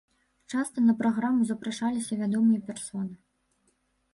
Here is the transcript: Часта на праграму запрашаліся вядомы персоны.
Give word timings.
Часта 0.53 0.77
на 0.85 0.95
праграму 1.01 1.45
запрашаліся 1.49 2.17
вядомы 2.23 2.55
персоны. 2.71 3.15